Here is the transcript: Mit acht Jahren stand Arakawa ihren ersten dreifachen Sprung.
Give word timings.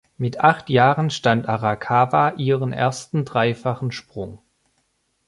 Mit 0.17 0.39
acht 0.43 0.71
Jahren 0.71 1.11
stand 1.11 1.47
Arakawa 1.47 2.31
ihren 2.37 2.73
ersten 2.73 3.23
dreifachen 3.23 3.91
Sprung. 3.91 4.39